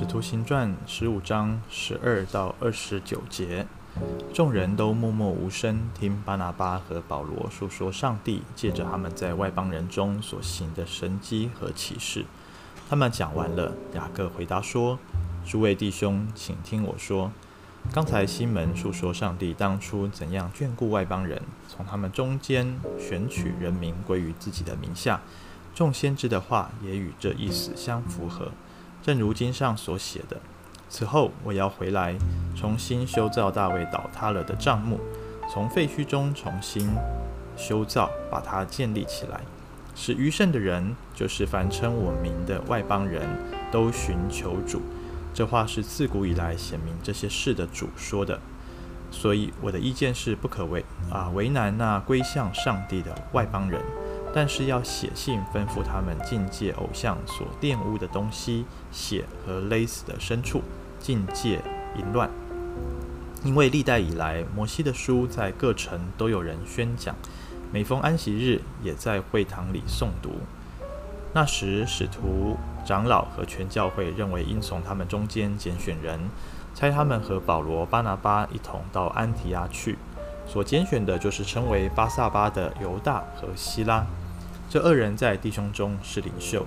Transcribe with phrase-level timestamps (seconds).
[0.00, 3.66] 使徒行传十五章十二到二十九节，
[4.32, 12.24] 众人都默默无声，听巴拿巴和保罗述说上帝借着他们在外邦人中所行的神迹和启示。
[12.88, 14.98] 他们讲完了，雅各回答说
[15.44, 17.30] ：“诸位弟兄，请听我说。
[17.92, 25.20] 刚才西门述说上帝当初怎样眷顾外邦人，从他们中间选取人民归于自己的名下。
[25.74, 28.50] 众先知的话也与这意思相符合。”
[29.02, 30.36] 正如经上所写的，
[30.88, 32.16] 此后我要回来，
[32.56, 35.00] 重新修造大卫倒塌了的帐幕，
[35.50, 36.90] 从废墟中重新
[37.56, 39.40] 修造，把它建立起来，
[39.94, 43.22] 使余剩的人，就是凡称我名的外邦人
[43.70, 44.82] 都寻求主。
[45.32, 48.38] 这话是自古以来显明这些事的主说的。
[49.12, 53.80] 所以我的意见是，不可为啊为难那归向上帝的外邦人。
[54.32, 60.62] 但是要写信吩咐他们禁戒偶像所玷污的东西、血和勒死的牲畜，
[61.00, 61.60] 禁戒
[61.96, 62.30] 淫乱。
[63.42, 67.16] 因为历代以来，摩西的书在各城都有人宣讲，
[67.72, 70.30] 每逢安息日也在会堂里诵读。
[71.32, 76.20] 那时，使徒、长老和全教会认为应从他们中间拣选人，
[76.74, 79.96] 差他们和保罗、巴拿巴一同到安提亚去。
[80.46, 84.04] 所拣选的就是称为巴萨巴的犹大和希拉。
[84.70, 86.64] 这二人在弟兄中是领袖，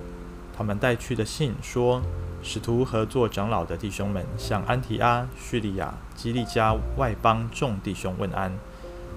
[0.54, 2.02] 他们带去的信说：
[2.42, 8.52] 使徒和作长老的弟兄们向安提阿、叙利亚、基利家外邦众弟兄问安。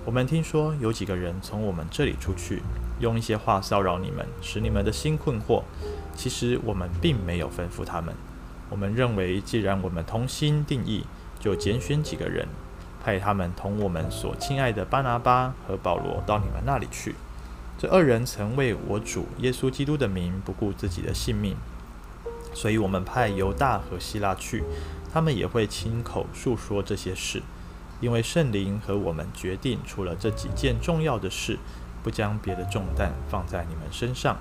[0.06, 2.64] 我们听说有几个人从我们这里出去，
[3.02, 5.64] 用一些话骚扰你们，使你们的心困惑。
[6.16, 8.16] 其实我们并没有吩咐他们。
[8.70, 11.04] 我们认为，既然我们同心定义，
[11.42, 12.48] 就拣选几个人，
[13.04, 17.16] 派他们同我们所亲爱的巴拿巴和保罗到你们那里去。
[17.78, 21.56] 这二人曾为我主耶稣基督的名不顾自己的性命，
[22.52, 24.64] 所以我们派犹大和希拉去，
[25.14, 27.44] 他们也会亲口述说这些事，
[28.02, 31.60] 因为圣灵和我们决定，除了这几件重要的事，
[32.02, 34.38] 不将别的重担放在你们身上，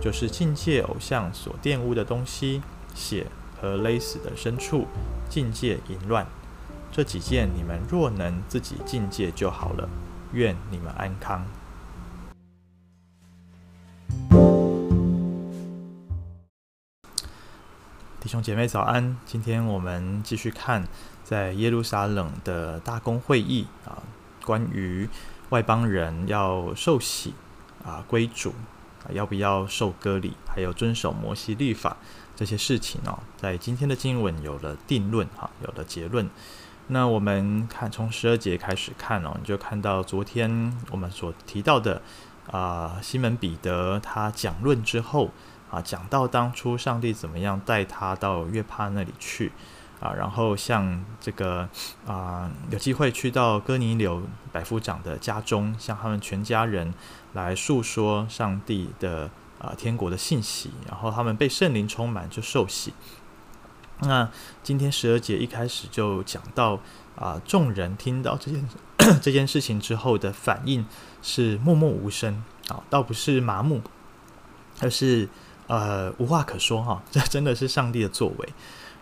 [0.00, 2.62] 就是禁戒偶像所玷污的东西、
[2.94, 3.26] 血
[3.60, 4.86] 和勒死的牲畜、
[5.28, 6.24] 禁戒淫乱。
[6.92, 9.88] 这几件你们若能自己禁戒就好了。
[10.32, 11.44] 愿你们安康。
[18.20, 20.84] 弟兄姐妹早安，今天我们继续看
[21.22, 24.02] 在耶路撒冷的大公会议啊，
[24.44, 25.08] 关于
[25.50, 27.32] 外邦人要受洗
[27.84, 28.52] 啊归主
[29.04, 31.96] 啊，要不要受割礼，还有遵守摩西律法
[32.34, 36.28] 这些事情哦，在今天的经文有了定论哈，有了结论。
[36.88, 42.02] 那我们看从十二节开始看哦，你就看到昨天我们所提到的
[42.50, 45.30] 啊，西门彼得他讲论之后。
[45.70, 49.52] 啊，讲到当初上帝怎么样带他到约帕那里去，
[50.00, 51.68] 啊，然后像这个
[52.06, 56.94] 啊，有机会去到哥尼流百夫长的家中，向他们全家人
[57.34, 62.94] 来述说上帝的啊天国的信息，然后他们被圣灵充满就受洗。
[64.00, 64.30] 那
[64.62, 66.80] 今天十二节一开始就讲到
[67.14, 68.68] 啊，众人听到这件
[69.20, 70.86] 这件事情之后的反应
[71.20, 73.82] 是默默无声啊，倒不是麻木，
[74.80, 75.28] 而是。
[75.68, 78.48] 呃，无话可说哈， 这真的是上帝的作为。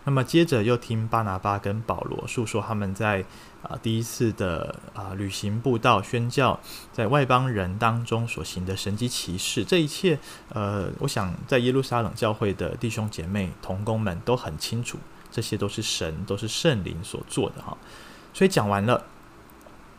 [0.03, 3.25] 那么接着又听巴拿巴跟保罗述说他们在
[3.63, 6.57] 啊、第一次的啊、旅行布道宣教，
[6.93, 10.17] 在外邦人当中所行的神迹奇事，这一切
[10.53, 14.97] 呃，我想在耶路撒冷教会的弟兄姐妹同工们都很清楚，
[15.29, 17.75] 这些都是神，都是圣灵所做的哈。
[18.33, 19.03] 所以讲完了，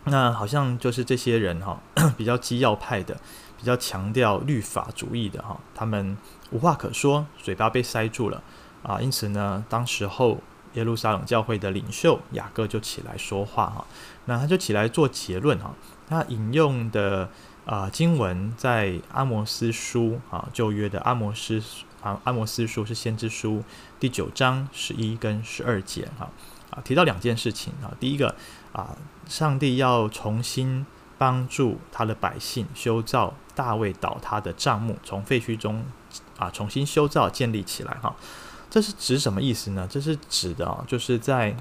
[0.04, 1.78] 那好像就是这些人哈，
[2.16, 3.20] 比较基要派的，
[3.58, 6.16] 比较强调律法主义的哈，他们。
[6.50, 8.42] 无话可说，嘴巴被塞住了
[8.82, 8.98] 啊！
[9.02, 10.38] 因此呢，当时候
[10.72, 13.86] 耶路撒冷教会的领袖雅各就起来说话哈，
[14.24, 15.74] 那他就起来做结论哈。
[16.08, 17.28] 他引用的
[17.66, 21.62] 啊经文在阿摩斯书啊，旧约的阿摩斯
[22.00, 23.62] 啊，阿摩斯书是先知书
[24.00, 26.30] 第九章十一跟十二节哈
[26.70, 28.34] 啊，提到两件事情啊，第一个
[28.72, 28.96] 啊，
[29.28, 30.86] 上帝要重新
[31.18, 35.84] 帮助他的百姓修造大卫倒塌的帐幕，从废墟中。
[36.38, 38.14] 啊，重新修造建立起来哈，
[38.70, 39.88] 这是指什么意思呢？
[39.90, 41.56] 这是指的，就是在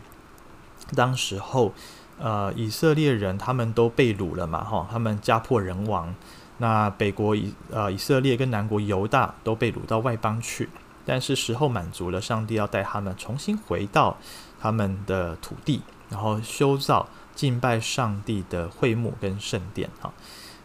[0.96, 1.74] 当时候，
[2.20, 6.14] 呃，以色列人他们都被掳了嘛哈，他们家破人亡，
[6.60, 10.70] 那北国以呃以色列跟南国犹大都被掳到外邦去，
[11.04, 14.16] 但是时候满足了，上帝要带他们重新回到
[14.60, 17.08] 他们的土地，然后修造
[17.38, 20.12] 敬拜上帝的会幕跟圣殿哈。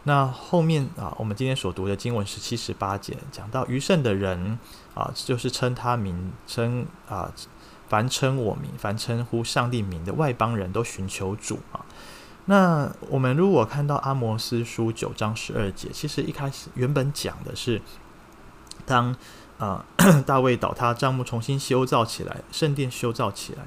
[0.04, 4.58] 那后面啊，我们今天所读的经文是七十八节，讲到余剩的人
[4.94, 7.30] 啊，就是称他名称啊，
[7.88, 11.84] 凡称我名、凡称呼上帝名的外邦人都寻求主啊。
[12.46, 17.80] 那我们如果看到阿摩斯书九章十二节，其实一开始原本讲的是，
[18.84, 19.14] 当
[19.58, 19.84] 啊、
[20.26, 23.62] 大卫倒塌，帐幕重新修造起来，圣殿修造起来，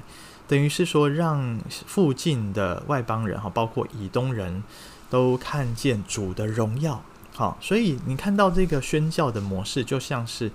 [0.48, 4.62] 等于是说让附近的外邦人哈，包括以东人
[5.10, 7.02] 都看见主的荣耀。
[7.34, 10.50] 好，所以你看到这个宣教的模式，就像是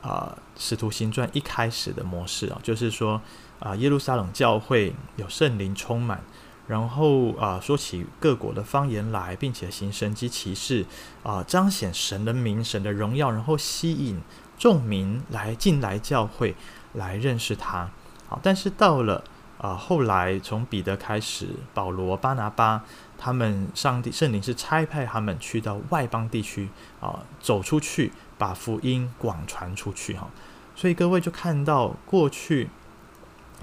[0.00, 3.20] 啊、《使徒行传》一开始的模式啊，就是说
[3.58, 6.20] 啊、耶路撒冷教会有圣灵充满。
[6.68, 10.86] 然后啊，说起各国的方言来，并且行神迹奇事
[11.22, 14.20] 啊，彰显神的名、神的荣耀，然后吸引
[14.56, 16.54] 众民来进来教会
[16.94, 17.90] 来认识他。
[18.28, 19.22] 好，但是到了
[19.62, 22.84] 啊后来，从彼得开始，保罗、巴拿巴
[23.16, 26.68] 他们，上帝圣灵是差派他们去到外邦地区
[27.00, 30.12] 啊，走出去，把福音广传出去。
[30.14, 30.28] 哈，
[30.76, 32.68] 所以各位就看到过去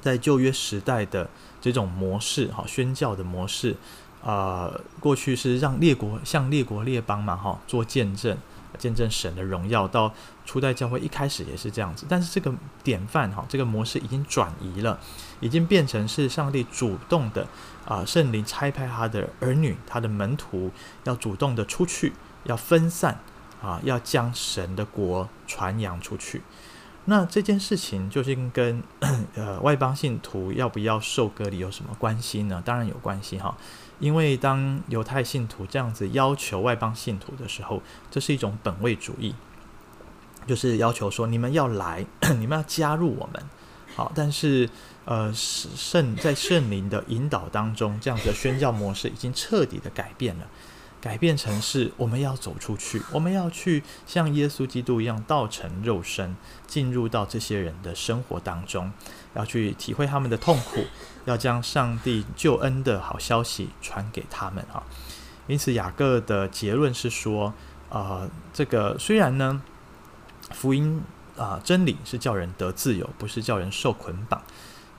[0.02, 1.30] 在旧约时代的。
[1.62, 3.76] 这种模式，哈，宣教的模式，
[4.24, 8.38] 啊、过去是让列国向列国列邦嘛，哈，做见证，
[8.78, 9.88] 见证神的荣耀。
[9.88, 10.14] 到
[10.46, 15.00] 初代教会一开始也是这样子，但是这个典范，哈，这个模式已经转移了，
[15.40, 17.48] 已经变成是上帝主动的，
[17.86, 20.72] 啊、圣灵差派他的儿女，他的门徒
[21.04, 22.14] 要主动的出去，
[22.44, 23.20] 要分散，
[23.62, 26.42] 啊，要将神的国传扬出去。
[27.06, 28.84] 那这件事情究竟跟
[29.34, 32.62] 呃外邦信徒要不要受割礼有什么关系呢？
[32.64, 33.58] 当然有关系哈，
[34.00, 39.36] 因为当犹太信徒这样子要求外邦信徒的时候，这是一种本位主义，
[40.48, 42.06] 就是要求说你们要来，
[42.40, 43.44] 你们要加入我们。
[43.96, 44.70] 好，但是
[45.04, 50.48] 呃圣在圣灵的引导当中，这样子的宣教模式已经彻底的改变了。
[51.02, 56.36] 改变成是，我们要走出去，我们要去像耶稣基督一样道成肉身，
[56.68, 58.92] 进入到这些人的生活当中，
[59.34, 60.84] 要去体会他们的痛苦，
[61.24, 64.84] 要将上帝救恩的好消息传给他们啊。
[65.48, 67.54] 因此，雅各的结论是说，
[67.90, 69.62] 呃，这个虽然呢，
[70.52, 71.02] 福音
[71.38, 74.42] 啊、真理是叫人得自由，不是叫人受捆绑，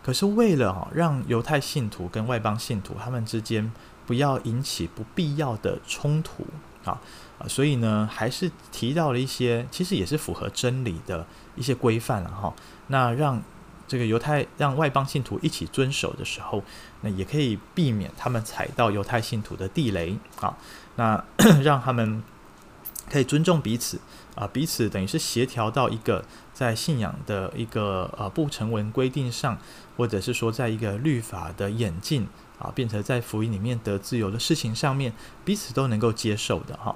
[0.02, 3.70] 可是为了啊让犹太信徒跟外邦信徒他们之间。
[4.11, 6.45] 不要引起不必要的冲突
[6.85, 7.01] 啊
[7.39, 7.47] 啊！
[7.47, 11.25] 所以呢，还是提到了一些其实也是符合真理的
[11.55, 12.53] 一些规范了哈。
[12.89, 13.41] 那让
[13.87, 16.61] 这个犹太让外邦信徒一起遵守的时候，
[17.03, 20.59] 那也可以避免他们踩到犹太信徒的地雷啊。
[20.97, 21.25] 那
[21.62, 22.21] 让他们
[23.09, 24.01] 可以尊重彼此
[24.35, 29.57] 啊，彼此等于是协调到一个在信仰的一个呃不成文规定上，
[29.97, 32.27] 或者是说在一个律法的演进。
[32.61, 35.12] 啊，变成在福音里面得自由的事情上面，
[35.45, 36.95] 彼此都能够接受的哈。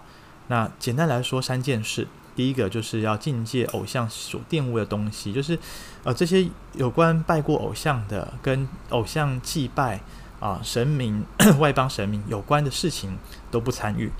[0.48, 2.06] 那简单来说，三件事，
[2.36, 5.58] 第一个就是要禁戒偶像所玷污的东西，就是
[6.04, 10.00] 呃这些有关拜过偶像的、跟偶像祭拜
[10.38, 11.24] 啊神明、
[11.58, 13.16] 外邦神明有关的事情
[13.50, 14.12] 都不参与。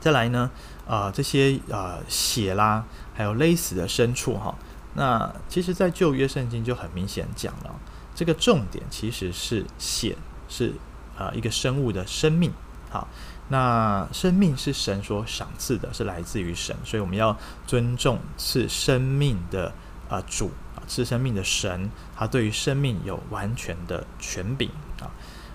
[0.00, 0.50] 再来呢，
[0.86, 2.84] 呃、这些、呃、血啦，
[3.14, 4.54] 还有勒死的牲畜哈。
[4.96, 7.74] 那其实，在旧约圣经就很明显讲了。
[8.14, 10.16] 这个重点其实是显，
[10.48, 10.72] 是
[11.18, 12.52] 啊、一个生物的生命。
[12.90, 13.08] 好，
[13.48, 19.72] 那生命是神所赏赐的，是来自于神，所以我们要尊重赐生命的
[20.08, 25.10] 啊、主啊，赐生命的神，他对于生命有完全的权柄啊。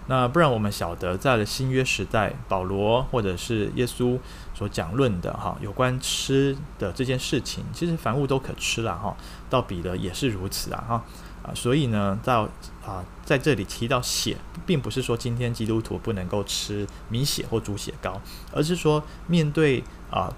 [0.07, 4.17] 那不然我们晓得，在了新约时代，保罗或者是耶稣
[4.55, 9.15] 所讲论的哈，有关吃的这件事情，其实凡物都可吃了哈。
[9.49, 11.03] 到彼得也是如此啊哈。
[11.43, 12.49] 啊，所以呢，到
[12.85, 20.33] 啊，在这里提到血，并不是说今天基督徒不能够吃米血或猪血糕，而是说面对啊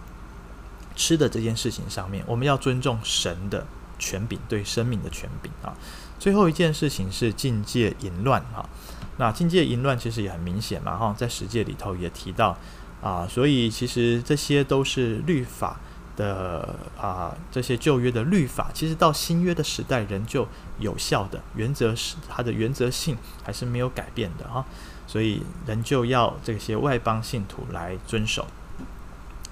[0.96, 3.66] 吃的这件事情上面，我们要尊重神的
[3.98, 5.74] 权柄，对生命的权柄啊。
[6.20, 8.70] 最后一件事情是境界淫乱啊，
[9.18, 12.56] 那境界淫乱其实也很明显嘛哈，在十诫里头也提到
[13.02, 15.80] 啊，所以其实这些都是律法。
[16.16, 20.48] 的啊，这些旧约的律法，其实到新约的时代仍旧
[20.80, 24.66] 有效的，原则是它的原则性还是没有改变的啊，
[25.08, 28.46] 所以仍旧要这些外邦信徒来遵守。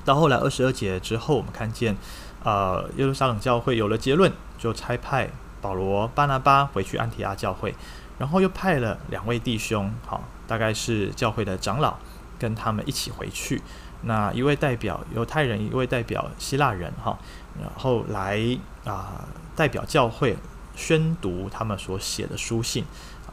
[0.05, 1.95] 到后来二十二节之后，我们看见
[2.43, 5.29] 啊，耶路撒冷教会有了结论，就差派
[5.61, 7.75] 保罗、巴拿巴回去安提阿教会，
[8.17, 11.97] 然后又派了两位弟兄，好，大概是教会的长老，
[12.39, 13.61] 跟他们一起回去。
[14.03, 17.17] 那一位代表犹太人，一位代表希腊人，哈，
[17.59, 18.39] 然后来
[18.85, 20.37] 啊代表教会
[20.75, 22.85] 宣读他们所写的书信，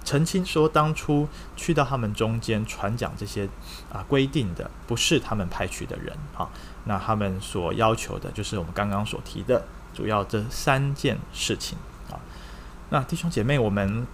[0.04, 3.48] 澄清说当初去到他们中间传讲这些
[3.92, 6.48] 啊规定的不是他们派去的人，哈，
[6.84, 11.78] 那他们所要求的就是我们刚刚所提的主要这三件事情
[12.10, 12.18] 啊。
[12.90, 14.06] 那弟兄姐妹，我们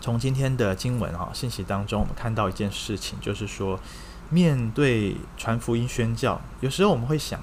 [0.00, 3.78] 从今天的经文哈信息当中，我们看到一件事情，就是说，
[4.28, 7.40] 面对传福音宣教，有时候我们会想，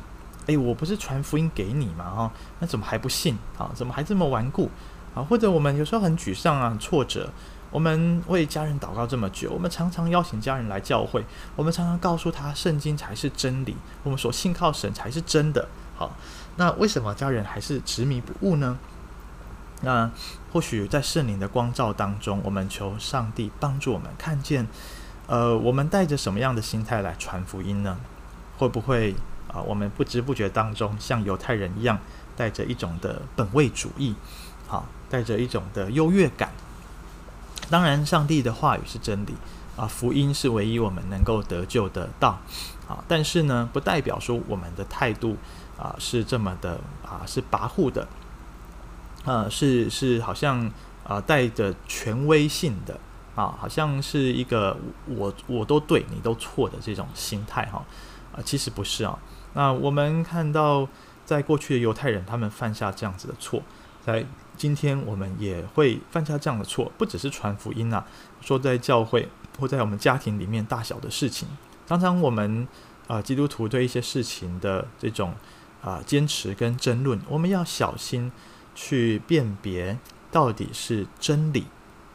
[0.48, 2.10] 诶，我不是传福音给你吗？
[2.10, 3.72] 哈，那怎么还不信啊？
[3.74, 4.70] 怎么还这么顽固
[5.16, 5.24] 啊？
[5.24, 7.30] 或者我们有时候很沮丧啊，挫折。
[7.72, 11.26] 我们为家人祷告这么久，我们常常邀请家人来教会，
[11.56, 15.68] 我们常常告诉他，圣经才是真理，我们所信靠神才是真的。
[15.96, 16.16] 好，
[16.58, 18.78] 那为什么家人还是执迷不悟呢？
[19.82, 20.08] 那
[20.52, 24.68] 或许在圣灵的光照当中，我们求上帝帮助我们看见，
[25.28, 27.98] 呃，我们带着什么样的心态来传福音呢？
[28.58, 29.16] 会不会
[29.48, 32.00] 啊、我们不知不觉当中像犹太人一样，
[32.36, 34.16] 带着一种的本位主义，
[34.68, 36.52] 好，带着一种的优越感。
[37.70, 39.36] 当然，上帝的话语是真理
[39.78, 42.40] 啊，福音是唯一我们能够得救的道
[42.88, 43.04] 啊。
[43.08, 45.38] 但是呢，不代表说我们的态度
[45.78, 48.08] 啊是这么的啊，是跋扈的。
[49.26, 50.72] 呃，是是，好像
[51.08, 53.00] 啊，带着权威性的
[53.36, 57.84] 啊，好像是一个我我都对你都错的这种心态哈
[58.36, 59.18] 啊，其实不是啊。
[59.54, 60.88] 那我们看到，
[61.26, 63.62] 在过去的犹太人，他们犯下这样子的错，
[64.06, 64.26] 在
[64.56, 68.06] 今天我们也会犯下这样的错，不只是传福音啊，
[68.42, 69.28] 说在教会
[69.60, 71.48] 或在我们家庭里面大小的事情，
[71.88, 72.68] 常常我们
[73.08, 75.34] 啊基督徒对一些事情的这种
[75.82, 78.32] 啊坚持跟争论，我们要小心。
[78.76, 80.00] 去辨别
[80.32, 81.66] 到底是真理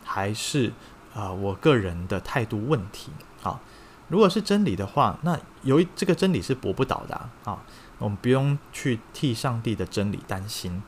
[0.02, 0.72] 还是
[1.18, 3.10] 啊、我个人的态度问题
[3.42, 3.60] 啊？
[4.06, 7.58] 如果是真理的话，那由于这个真理是驳不倒的，啊，
[7.98, 10.80] 我们不用去替上帝的真理担心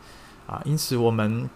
[0.46, 0.62] 啊。
[0.64, 1.50] 因此，我们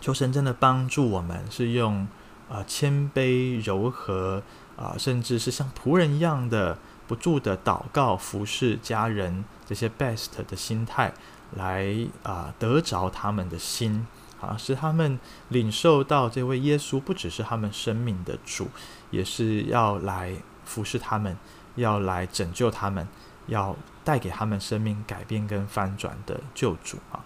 [0.00, 2.08] 求神真的帮助我们，是用
[2.48, 4.42] 啊谦卑柔和
[4.76, 11.12] 啊，甚至是像仆人一样的不住的祷告、服侍家人这些 best 的心态。
[11.54, 14.06] 来啊，得着他们的心
[14.42, 15.18] 啊，使他们
[15.50, 18.68] 领受到这位耶稣不只是他们生命的主，
[19.10, 20.34] 也是要来
[20.64, 21.36] 服侍他们，
[21.76, 23.06] 要来拯救他们，
[23.46, 27.24] 要带给他们生命改变跟翻转的救主啊。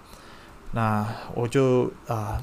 [0.72, 2.38] 那我就啊，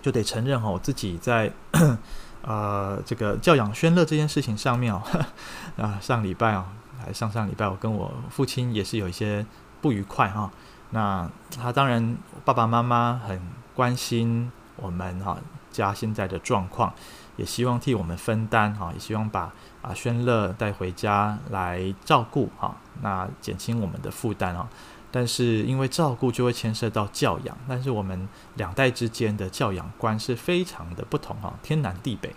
[0.00, 1.52] 就得承认哈，我自己在
[2.42, 5.02] 呃这个教养宣乐这件事情上面哦，
[5.76, 6.72] 啊上礼拜啊，
[7.04, 9.44] 还上上礼拜，我跟我父亲也是有一些
[9.80, 10.52] 不愉快哈。
[10.90, 11.28] 那
[11.60, 13.40] 他当然，爸爸妈妈很
[13.74, 15.36] 关心我们哈
[15.70, 16.92] 家现在的状况，
[17.36, 19.52] 也希望替我们分担哈，也希望把
[19.82, 24.68] 啊宣乐带回家来照顾哈，那减轻我们的负担啊。
[25.10, 32.28] 但是因为照顾就会牵涉到教养，但是我们两代之间的教养观是非常的不同哈，天南地北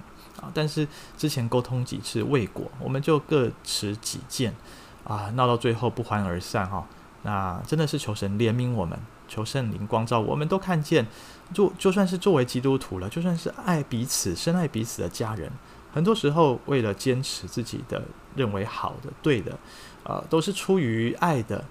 [0.42, 0.50] 啊。
[0.54, 0.88] 但是
[1.18, 4.56] 之前沟通几次未果，我们就各持己见
[5.04, 6.86] 啊，闹到最后不欢而散哈。
[7.24, 8.98] 那真的是求神怜悯我们，
[9.28, 11.06] 求圣灵光照，我们都看见，
[11.54, 15.52] 就就算是作为基督徒了，就算是爱彼此、深爱彼此的家人，
[15.94, 18.02] 很多时候为了坚持自己的
[18.36, 19.58] 认为好的、对的，
[20.04, 21.66] 呃，都是出于爱的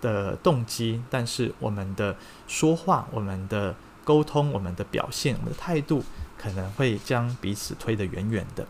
[0.00, 6.02] 的动机，但是我们的说话、我们的沟通、我们的表现、我们的态度，
[6.38, 8.66] 可能会将彼此推得远远的。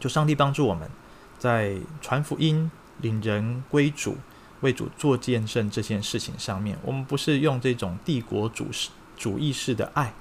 [0.00, 0.90] 就上帝帮助我们，
[1.38, 2.68] 在传福音、
[2.98, 4.16] 领人归主。
[4.60, 8.66] 为主做见证这件事情上面，我们不是用这种帝国主
[9.16, 10.12] 主义式的爱，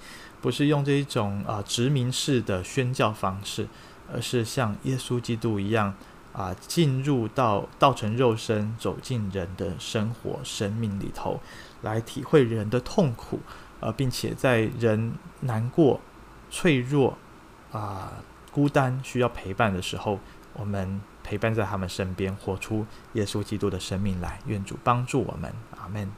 [0.42, 3.68] 不是用这种啊、殖民式的宣教方式，
[4.14, 5.94] 而是像耶稣基督一样
[6.32, 11.42] 啊、进入到道成肉身，走进人的生活生命里头，
[11.82, 13.40] 来体会人的痛苦，
[13.82, 16.00] 呃，并且在人难过、
[16.50, 17.18] 脆弱
[17.72, 18.14] 啊、
[18.52, 20.20] 孤单需要陪伴的时候，
[20.54, 21.02] 我们。
[21.30, 22.84] 陪伴在他们身边，活出
[23.14, 24.40] 耶稣基督的生命来。
[24.48, 26.12] 愿主帮助我们，阿门。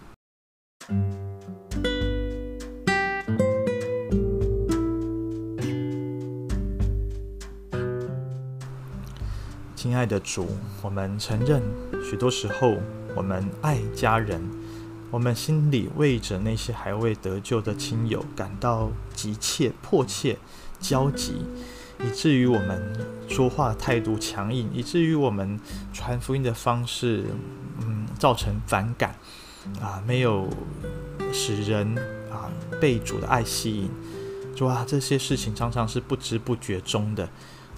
[9.75, 10.47] 亲爱的主，
[10.81, 11.61] 我们承认，
[12.09, 12.77] 许多时候
[13.13, 14.41] 我们爱家人，
[15.09, 20.37] 我们心里为着那些还未得救的亲友感到急切、迫切、
[20.79, 21.43] 焦急。
[22.05, 22.81] 以至于我们
[23.27, 25.59] 说话态度强硬，以至于我们
[25.93, 27.25] 传福音的方式，
[27.79, 29.15] 嗯，造成反感，
[29.79, 30.47] 啊，没有
[31.31, 31.95] 使人
[32.31, 33.89] 啊被主的爱吸引，
[34.55, 37.29] 主啊，这些事情常常是不知不觉中的，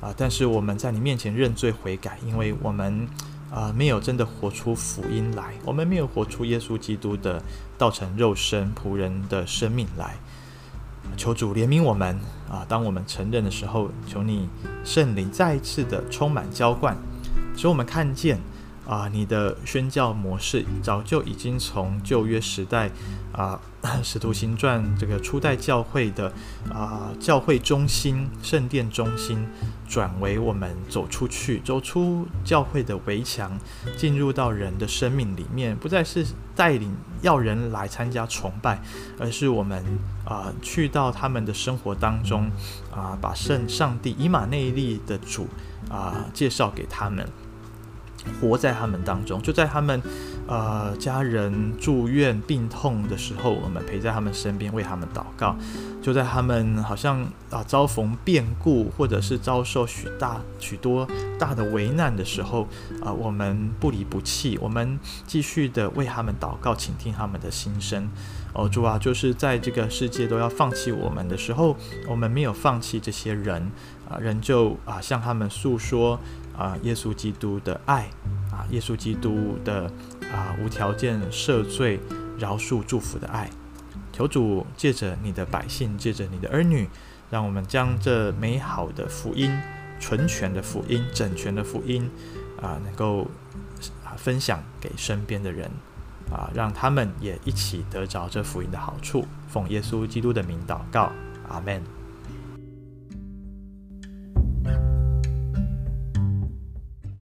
[0.01, 3.07] 啊，但是我们在你面前认罪悔改，因为我们
[3.51, 7.41] 啊没有真的活出福音来，我们没有活出耶稣基督的
[7.77, 10.15] 道成肉身仆人的生命来。
[11.17, 12.17] 求主怜悯我们
[12.53, 12.63] 啊！
[12.69, 14.47] 当我们承认的时候，求你
[14.85, 16.95] 圣灵再一次的充满浇灌，
[17.57, 18.37] 使我们看见
[18.85, 22.89] 啊，你的宣教模式早就已经从旧约时代
[23.31, 23.59] 啊，
[24.03, 26.31] 《使徒行传》这个初代教会的
[26.69, 29.47] 啊教会中心、圣殿中心，
[29.87, 33.57] 转为我们走出去，走出教会的围墙，
[33.97, 38.81] 进入到人的生命里面，不再是带领要人来参加崇拜，
[39.17, 39.81] 而是我们
[40.25, 42.51] 啊去到他们的生活当中
[42.93, 45.47] 啊，把圣上帝以马内利的主
[45.89, 47.25] 啊介绍给他们。
[48.39, 50.01] 活在他们当中，就在他们，
[50.47, 55.55] 呃，家人住院病痛的时候，我们陪在他们身边，为他们祷告；
[56.01, 62.67] 就在他们好像啊遭逢变故，或者是遭受许大许多大的危难的时候，
[63.03, 68.09] 啊，我们不离不弃，我们继续的为他们祷告，倾听他们的心声。
[68.53, 71.75] 哦，主啊，就是在这个世界都要放弃我们的时候，
[72.07, 73.71] 我们没有放弃这些人，
[74.07, 76.19] 啊，仍旧啊向他们诉说。
[76.57, 78.09] 啊，耶稣基督的爱，
[78.51, 79.91] 啊，耶稣基督的
[80.31, 81.99] 啊无条件赦罪、
[82.37, 83.49] 饶恕、祝福的爱，
[84.11, 86.87] 求主借着你的百姓，借着你的儿女，
[87.31, 89.51] 让我们将这美好的福音、
[89.99, 92.09] 纯全的福音、整全的福音，
[92.61, 93.27] 啊，能够
[94.05, 95.71] 啊分享给身边的人，
[96.31, 99.25] 啊，让他们也一起得着这福音的好处。
[99.47, 101.11] 奉耶稣基督的名祷告，
[101.49, 101.81] 阿门。